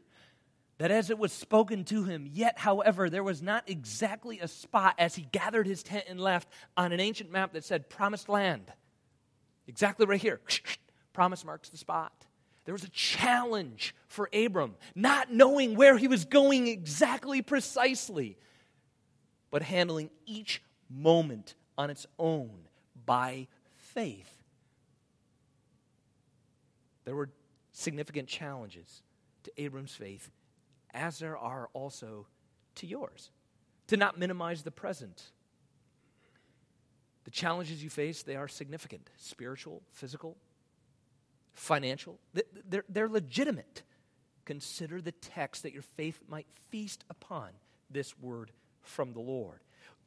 [0.76, 4.94] that as it was spoken to him, yet, however, there was not exactly a spot
[4.98, 8.70] as he gathered his tent and left on an ancient map that said promised land.
[9.66, 10.40] Exactly right here.
[11.12, 12.12] Promise marks the spot.
[12.64, 18.36] There was a challenge for Abram, not knowing where he was going exactly precisely,
[19.50, 22.68] but handling each moment on its own
[23.04, 24.30] by faith.
[27.04, 27.30] There were
[27.72, 29.02] significant challenges
[29.42, 30.30] to Abram's faith
[30.94, 32.26] as there are also
[32.76, 33.30] to yours.
[33.88, 35.32] To not minimize the present.
[37.24, 40.36] The challenges you face, they are significant spiritual, physical,
[41.54, 42.18] financial.
[42.68, 43.82] They're, they're legitimate.
[44.44, 47.50] Consider the text that your faith might feast upon
[47.90, 48.50] this word
[48.82, 49.60] from the Lord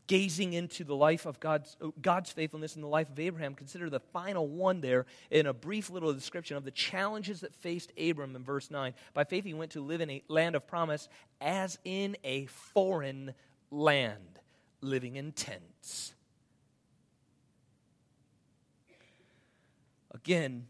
[0.07, 3.89] gazing into the life of God's, oh, God's faithfulness in the life of Abraham, consider
[3.89, 8.35] the final one there in a brief little description of the challenges that faced Abram
[8.35, 8.93] in verse 9.
[9.13, 11.09] By faith, he went to live in a land of promise
[11.41, 13.33] as in a foreign
[13.71, 14.39] land,
[14.81, 16.13] living in tents.
[20.13, 20.67] Again,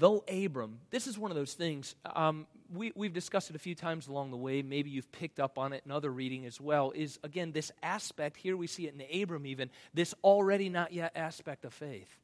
[0.00, 3.74] though Abram, this is one of those things, um, we, we've discussed it a few
[3.74, 4.62] times along the way.
[4.62, 6.90] Maybe you've picked up on it in other reading as well.
[6.94, 11.12] Is again, this aspect, here we see it in Abram even, this already not yet
[11.14, 12.16] aspect of faith.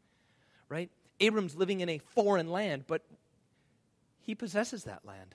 [0.70, 0.90] Right?
[1.20, 3.02] Abram's living in a foreign land, but
[4.22, 5.34] he possesses that land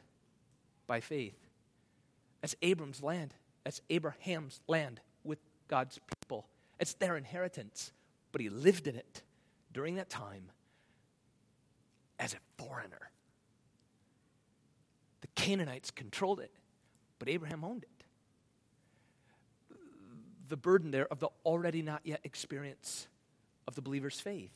[0.88, 1.38] by faith.
[2.41, 3.36] That's Abram's land.
[3.63, 6.47] That's Abraham's land with God's people.
[6.80, 7.91] It's their inheritance.
[8.32, 9.21] But he lived in it
[9.71, 10.49] during that time
[12.21, 13.10] as a foreigner.
[15.21, 16.51] The Canaanites controlled it,
[17.19, 17.89] but Abraham owned it.
[20.47, 23.07] The burden there of the already not yet experience
[23.67, 24.53] of the believer's faith.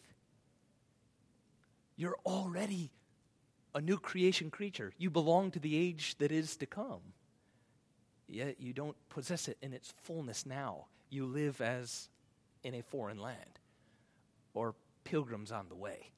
[1.98, 2.92] You're already
[3.74, 4.94] a new creation creature.
[4.98, 7.02] You belong to the age that is to come.
[8.28, 10.86] Yet you don't possess it in its fullness now.
[11.10, 12.10] You live as
[12.64, 13.60] in a foreign land
[14.54, 16.12] or pilgrims on the way.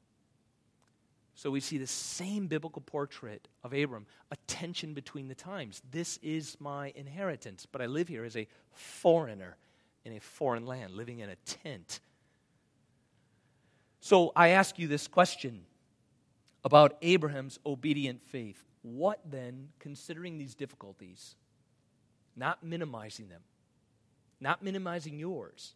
[1.38, 5.84] So we see the same biblical portrait of Abram, a tension between the times.
[5.92, 9.56] This is my inheritance, but I live here as a foreigner
[10.04, 12.00] in a foreign land, living in a tent.
[14.00, 15.62] So I ask you this question
[16.66, 18.66] about Abraham's obedient faith.
[18.82, 21.36] What then, considering these difficulties,
[22.36, 23.42] not minimizing them,
[24.42, 25.76] not minimizing yours,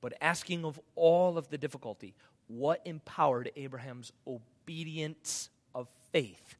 [0.00, 2.14] but asking of all of the difficulty,
[2.46, 4.50] what empowered Abraham's obedience?
[4.64, 6.56] Obedience of faith?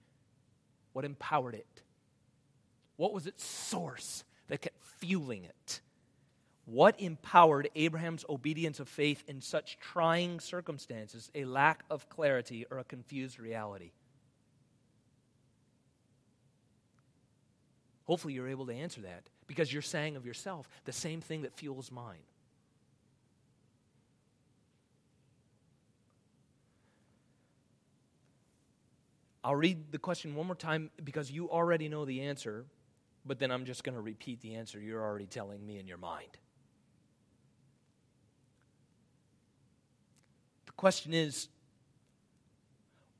[0.92, 1.82] What empowered it?
[2.96, 5.80] What was its source that kept fueling it?
[6.66, 12.78] What empowered Abraham's obedience of faith in such trying circumstances, a lack of clarity or
[12.78, 13.92] a confused reality?
[18.04, 21.54] Hopefully, you're able to answer that because you're saying of yourself the same thing that
[21.54, 22.18] fuels mine.
[29.44, 32.64] I'll read the question one more time because you already know the answer,
[33.26, 35.98] but then I'm just going to repeat the answer you're already telling me in your
[35.98, 36.38] mind.
[40.64, 41.48] The question is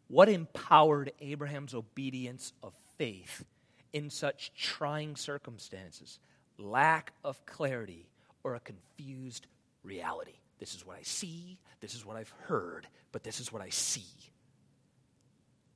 [0.09, 3.45] what empowered Abraham's obedience of faith
[3.93, 6.21] in such trying circumstances?
[6.57, 8.07] Lack of clarity
[8.45, 9.47] or a confused
[9.83, 10.39] reality?
[10.59, 11.59] This is what I see.
[11.81, 12.87] This is what I've heard.
[13.13, 14.07] But this is what I see.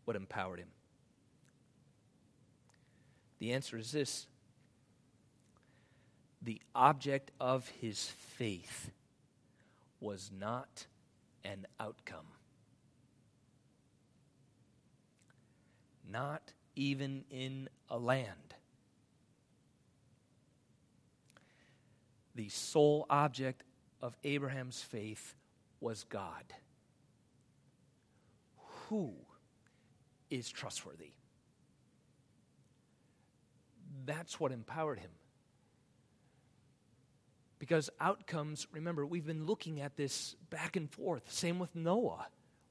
[0.09, 0.70] What empowered him?
[3.40, 4.26] The answer is this
[6.40, 8.06] the object of his
[8.36, 8.90] faith
[10.00, 10.86] was not
[11.44, 12.24] an outcome.
[16.11, 18.54] Not even in a land.
[22.34, 23.62] The sole object
[24.00, 25.34] of Abraham's faith
[25.82, 26.54] was God.
[28.88, 29.12] Who
[30.31, 31.12] is trustworthy?
[34.05, 35.11] That's what empowered him.
[37.59, 41.31] Because outcomes, remember, we've been looking at this back and forth.
[41.31, 42.29] Same with Noah.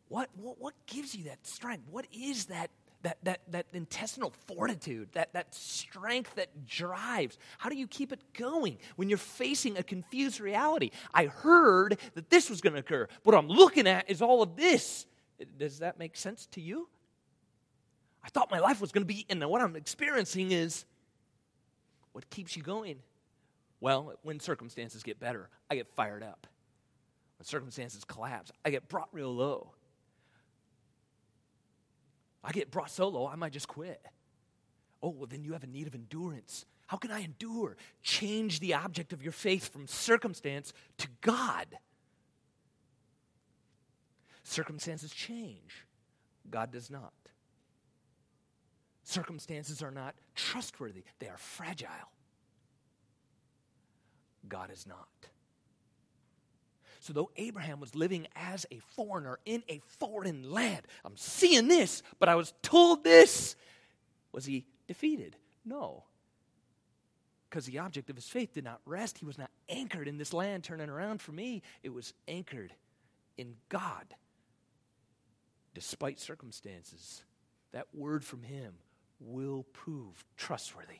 [0.08, 1.84] What, what, what gives you that strength?
[1.92, 2.70] What is that,
[3.04, 7.38] that, that, that intestinal fortitude, that, that strength that drives?
[7.58, 10.92] How do you keep it going when you're facing a confused reality?
[11.14, 13.10] I heard that this was going to occur.
[13.24, 15.06] What I'm looking at is all of this.
[15.60, 16.88] Does that make sense to you?
[18.24, 20.86] I thought my life was going to be, and what I'm experiencing is
[22.12, 22.98] what keeps you going?
[23.80, 26.48] Well, when circumstances get better, I get fired up.
[27.38, 29.72] When circumstances collapse, I get brought real low.
[32.44, 34.02] I get brought so low, I might just quit.
[35.04, 36.66] Oh, well, then you have a need of endurance.
[36.88, 37.78] How can I endure?
[38.02, 41.68] Change the object of your faith from circumstance to God.
[44.44, 45.86] Circumstances change,
[46.50, 47.14] God does not.
[49.08, 52.12] Circumstances are not trustworthy, they are fragile.
[54.50, 55.08] God is not.
[57.00, 62.04] So, though Abraham was living as a foreigner in a foreign land, I'm seeing this,
[62.20, 63.56] but I was told this,
[64.34, 65.38] was he defeated?
[65.64, 66.04] No.
[67.50, 69.20] Because the object of his faith did not rest.
[69.20, 71.62] He was not anchored in this land turning around for me.
[71.82, 72.74] It was anchored
[73.38, 74.16] in God.
[75.74, 77.24] Despite circumstances,
[77.72, 78.74] that word from him
[79.20, 81.00] will prove trustworthy.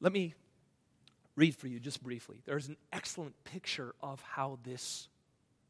[0.00, 0.34] Let me
[1.36, 2.40] read for you just briefly.
[2.44, 5.08] There's an excellent picture of how this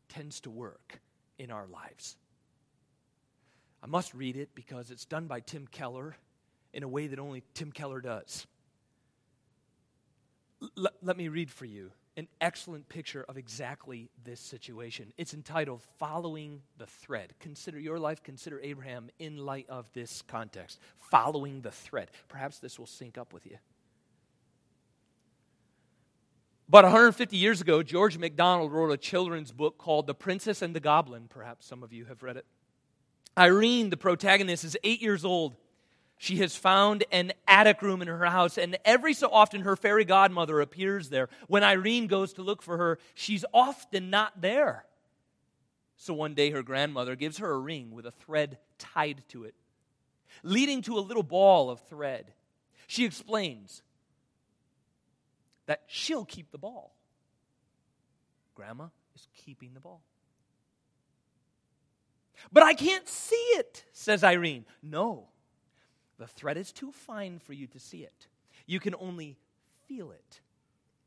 [0.09, 1.01] tends to work
[1.39, 2.16] in our lives.
[3.83, 6.16] I must read it because it's done by Tim Keller
[6.72, 8.47] in a way that only Tim Keller does.
[10.79, 15.12] L- let me read for you an excellent picture of exactly this situation.
[15.19, 17.35] It's entitled Following the Thread.
[17.41, 20.79] Consider your life, consider Abraham in light of this context.
[20.97, 22.11] Following the thread.
[22.29, 23.59] Perhaps this will sync up with you.
[26.69, 30.81] About 150 years ago, George MacDonald wrote a children's book called The Princess and the
[30.81, 31.27] Goblin.
[31.29, 32.47] Perhaps some of you have read it.
[33.39, 35.55] Irene, the protagonist, is eight years old.
[36.19, 40.05] She has found an attic room in her house, and every so often her fairy
[40.05, 41.29] godmother appears there.
[41.47, 44.87] When Irene goes to look for her, she's often not there.
[45.97, 49.55] So one day her grandmother gives her a ring with a thread tied to it,
[50.43, 52.33] leading to a little ball of thread.
[52.87, 53.83] She explains
[55.67, 56.95] that she'll keep the ball.
[58.55, 60.01] Grandma is keeping the ball.
[62.53, 64.64] But I can't see it, says Irene.
[64.83, 65.29] No,
[66.19, 68.27] the thread is too fine for you to see it.
[68.67, 69.37] You can only
[69.87, 70.41] feel it.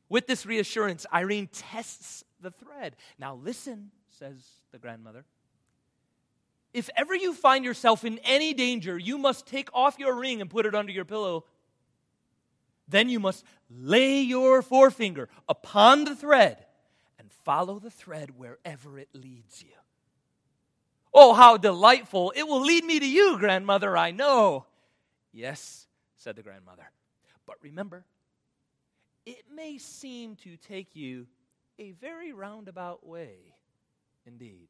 [0.08, 2.96] With this reassurance, Irene tests the thread.
[3.18, 4.36] Now, listen, says
[4.72, 5.26] the grandmother.
[6.74, 10.50] If ever you find yourself in any danger, you must take off your ring and
[10.50, 11.46] put it under your pillow
[12.90, 16.66] then you must lay your forefinger upon the thread
[17.20, 19.70] and follow the thread wherever it leads you.
[21.14, 22.34] Oh, how delightful!
[22.36, 24.66] It will lead me to you, grandmother, I know.
[25.32, 26.90] Yes, said the grandmother.
[27.46, 28.06] But remember,
[29.26, 31.28] it may seem to take you
[31.78, 33.56] a very roundabout way
[34.26, 34.70] indeed.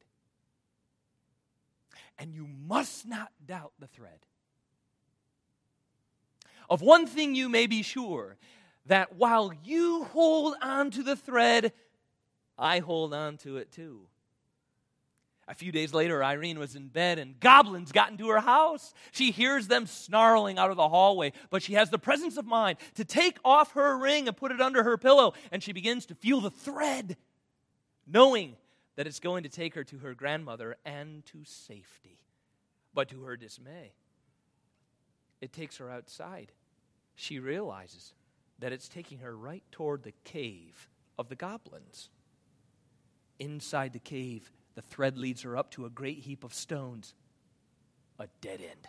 [2.18, 4.20] And you must not doubt the thread.
[6.68, 8.36] Of one thing you may be sure
[8.86, 11.72] that while you hold on to the thread,
[12.58, 14.09] I hold on to it too.
[15.50, 18.94] A few days later, Irene was in bed and goblins got into her house.
[19.10, 22.78] She hears them snarling out of the hallway, but she has the presence of mind
[22.94, 26.14] to take off her ring and put it under her pillow, and she begins to
[26.14, 27.16] feel the thread,
[28.06, 28.54] knowing
[28.94, 32.20] that it's going to take her to her grandmother and to safety.
[32.94, 33.92] But to her dismay,
[35.40, 36.52] it takes her outside
[37.20, 38.14] she realizes
[38.60, 40.88] that it's taking her right toward the cave
[41.18, 42.08] of the goblins.
[43.38, 47.14] Inside the cave, the thread leads her up to a great heap of stones,
[48.18, 48.88] a dead end.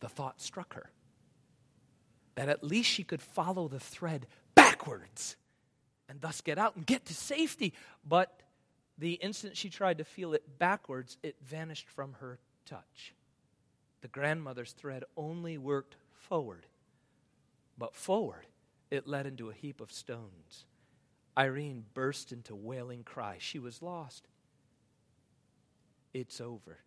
[0.00, 0.90] The thought struck her
[2.34, 5.36] that at least she could follow the thread backwards
[6.08, 7.72] and thus get out and get to safety.
[8.06, 8.40] But
[8.98, 13.14] the instant she tried to feel it backwards, it vanished from her touch.
[14.02, 16.66] The grandmother's thread only worked forward,
[17.76, 18.46] but forward
[18.90, 20.66] it led into a heap of stones.
[21.38, 23.36] Irene burst into wailing cry.
[23.38, 24.26] She was lost.
[26.14, 26.78] It's over.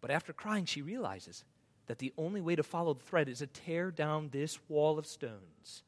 [0.00, 1.44] But after crying, she realizes
[1.86, 5.06] that the only way to follow the thread is to tear down this wall of
[5.06, 5.82] stones.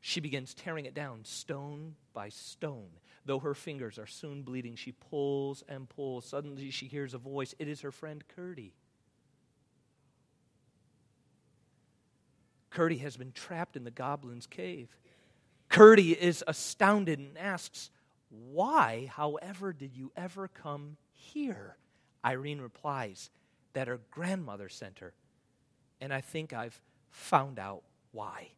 [0.00, 2.90] She begins tearing it down stone by stone.
[3.24, 6.24] Though her fingers are soon bleeding, she pulls and pulls.
[6.24, 7.54] Suddenly, she hears a voice.
[7.58, 8.74] It is her friend Curdie.
[12.70, 14.88] Curdie has been trapped in the goblin's cave.
[15.78, 17.90] Curdie is astounded and asks,
[18.30, 21.76] Why, however, did you ever come here?
[22.24, 23.30] Irene replies
[23.74, 25.14] that her grandmother sent her.
[26.00, 26.80] And I think I've
[27.12, 28.48] found out why.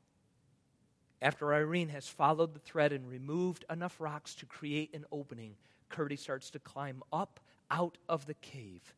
[1.20, 5.56] After Irene has followed the thread and removed enough rocks to create an opening,
[5.90, 7.38] Curdie starts to climb up
[7.70, 8.94] out of the cave.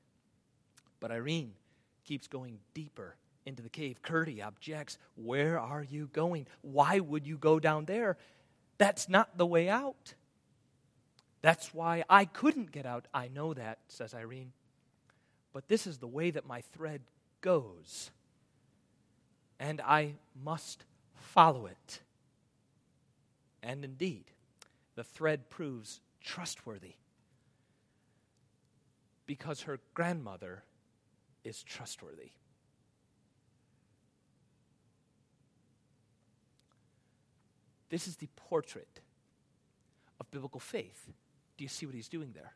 [1.00, 1.54] But Irene
[2.04, 4.02] keeps going deeper into the cave.
[4.02, 6.46] Curdie objects, Where are you going?
[6.62, 8.16] Why would you go down there?
[8.78, 10.14] That's not the way out.
[11.40, 13.06] That's why I couldn't get out.
[13.12, 14.52] I know that, says Irene.
[15.52, 17.02] But this is the way that my thread
[17.40, 18.10] goes.
[19.58, 20.84] And I must
[21.14, 22.00] follow it.
[23.62, 24.24] And indeed,
[24.94, 26.94] the thread proves trustworthy
[29.26, 30.64] because her grandmother
[31.44, 32.30] is trustworthy.
[37.92, 39.02] This is the portrait
[40.18, 41.10] of biblical faith.
[41.58, 42.54] Do you see what he's doing there?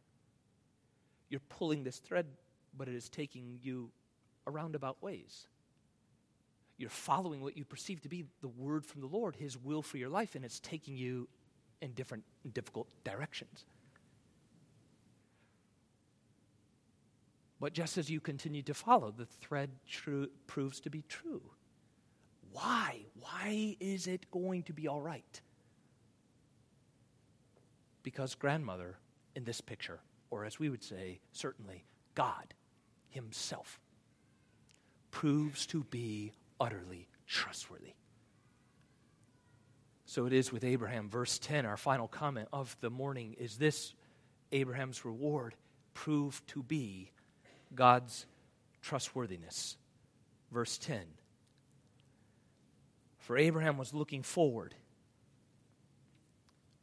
[1.29, 2.25] You're pulling this thread,
[2.75, 3.91] but it is taking you
[4.47, 5.47] a roundabout ways.
[6.79, 9.99] You're following what you perceive to be the word from the Lord, His will for
[9.99, 11.29] your life, and it's taking you
[11.83, 12.25] in different,
[12.55, 13.67] difficult directions.
[17.61, 19.69] But just as you continue to follow, the thread
[20.47, 21.43] proves to be true.
[22.57, 23.05] Why?
[23.21, 25.41] Why is it going to be all right?
[28.03, 28.97] Because grandmother
[29.35, 30.01] in this picture,
[30.31, 31.85] or as we would say, certainly
[32.15, 32.55] God
[33.11, 33.79] Himself,
[35.11, 37.93] proves to be utterly trustworthy.
[40.07, 41.11] So it is with Abraham.
[41.11, 43.93] Verse 10, our final comment of the morning, is this
[44.51, 45.55] Abraham's reward
[45.93, 47.11] proved to be
[47.75, 48.25] God's
[48.81, 49.77] trustworthiness.
[50.51, 51.03] Verse 10.
[53.27, 54.77] For Abraham was looking forward.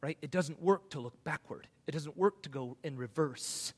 [0.02, 0.18] Right?
[0.20, 3.72] It doesn't work to look backward, it doesn't work to go in reverse.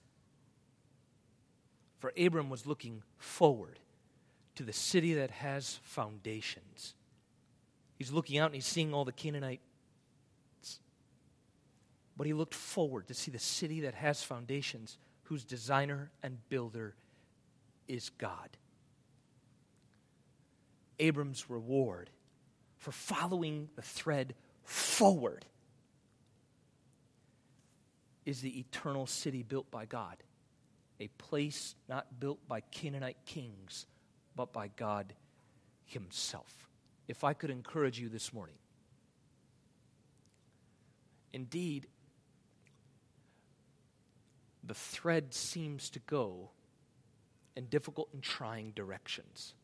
[2.00, 3.78] For Abram was looking forward
[4.56, 6.94] to the city that has foundations.
[7.94, 9.60] He's looking out and he's seeing all the Canaanites.
[12.16, 16.96] But he looked forward to see the city that has foundations, whose designer and builder
[17.86, 18.56] is God.
[20.98, 22.10] Abram's reward
[22.87, 24.32] for following the thread
[24.62, 25.45] forward
[28.24, 30.16] is the eternal city built by God,
[31.01, 33.87] a place not built by Canaanite kings
[34.37, 35.14] but by God
[35.84, 36.68] Himself.
[37.09, 38.55] If I could encourage you this morning,
[41.32, 41.89] indeed,
[44.62, 46.51] the thread seems to go
[47.57, 49.55] in difficult and trying directions.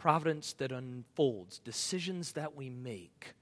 [0.00, 3.34] Providence that unfolds, decisions that we make,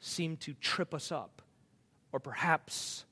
[0.00, 1.42] seem to trip us up,
[2.10, 3.04] or perhaps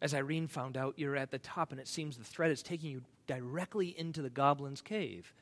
[0.00, 2.90] as Irene found out, you're at the top and it seems the thread is taking
[2.90, 5.32] you directly into the goblin's cave.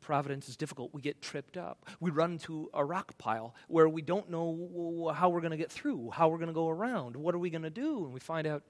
[0.00, 0.94] Providence is difficult.
[0.94, 1.86] We get tripped up.
[2.00, 5.70] We run into a rock pile where we don't know how we're going to get
[5.70, 8.04] through, how we're going to go around, what are we going to do?
[8.04, 8.62] And we find out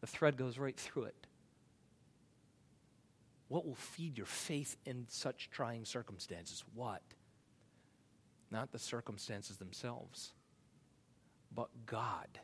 [0.00, 1.26] the thread goes right through it.
[3.48, 6.64] What will feed your faith in such trying circumstances?
[6.74, 7.02] What?
[8.50, 10.32] Not the circumstances themselves,
[11.54, 12.40] but God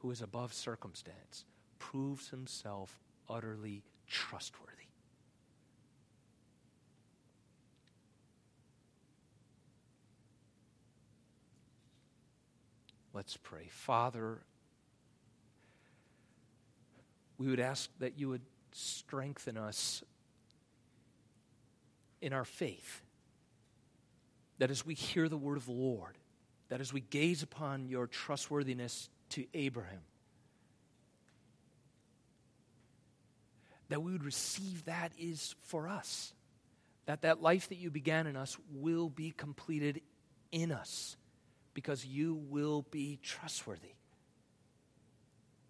[0.00, 1.44] who is above circumstance,
[1.78, 4.70] proves himself utterly trustworthy.
[13.12, 13.66] Let's pray.
[13.68, 14.38] Father,
[17.36, 18.42] we would ask that you would
[18.72, 20.02] strengthen us
[22.20, 23.02] in our faith.
[24.58, 26.18] That as we hear the word of the Lord,
[26.68, 30.00] that as we gaze upon your trustworthiness to Abraham.
[33.88, 36.32] That we would receive that is for us.
[37.06, 40.00] that that life that you began in us will be completed
[40.52, 41.16] in us
[41.74, 43.94] because you will be trustworthy.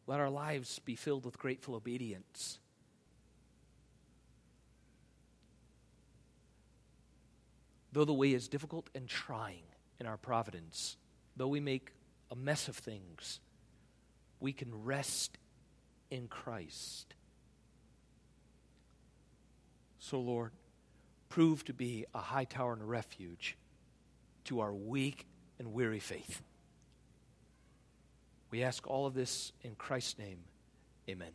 [0.06, 2.58] Let our lives be filled with grateful obedience.
[7.92, 9.62] Though the way is difficult and trying
[9.98, 10.96] in our providence,
[11.36, 11.92] though we make
[12.30, 13.40] a mess of things,
[14.38, 15.38] we can rest
[16.10, 17.14] in Christ.
[19.98, 20.52] So, Lord,
[21.28, 23.56] prove to be a high tower and a refuge
[24.44, 25.26] to our weak
[25.58, 26.42] and weary faith.
[28.50, 30.38] We ask all of this in Christ's name.
[31.08, 31.30] Amen.